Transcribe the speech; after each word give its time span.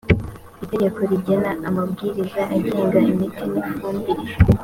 itegeko 0.63 0.99
rigena 1.09 1.51
amabwiriza 1.67 2.41
agenga 2.55 2.97
imiti 3.11 3.41
n 3.51 3.55
ifumbire 3.61 4.23